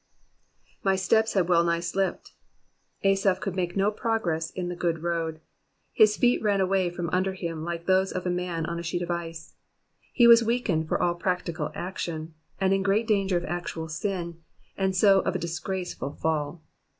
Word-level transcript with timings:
*M/y 0.83 0.95
steps 0.95 1.33
hid 1.33 1.47
well 1.47 1.63
nigh 1.63 1.79
slipped.'''' 1.79 2.31
^\^aph 3.05 3.39
could 3.39 3.55
make 3.55 3.77
no 3.77 3.91
progress 3.91 4.49
in 4.49 4.67
the 4.67 4.75
good 4.75 5.03
road, 5.03 5.41
his 5.91 6.17
feet 6.17 6.41
ran 6.41 6.59
away 6.59 6.89
from 6.89 7.07
under 7.11 7.33
him 7.33 7.63
like 7.63 7.85
those 7.85 8.11
of 8.11 8.25
a 8.25 8.31
man 8.31 8.65
on 8.65 8.79
a 8.79 8.81
sheet 8.81 9.03
of 9.03 9.11
ice. 9.11 9.53
He 10.11 10.25
was 10.25 10.41
weakened 10.43 10.87
for 10.87 10.99
all 10.99 11.13
practical 11.13 11.69
action, 11.75 12.33
and 12.59 12.73
in 12.73 12.81
great 12.81 13.05
danger 13.05 13.37
of 13.37 13.45
actual 13.45 13.87
sin, 13.87 14.41
and 14.75 14.95
so 14.95 15.19
of 15.19 15.35
a 15.35 15.37
disgraceful 15.37 16.13
fall. 16.13 16.63